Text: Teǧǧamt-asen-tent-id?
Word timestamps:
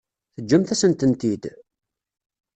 Teǧǧamt-asen-tent-id? 0.35 1.43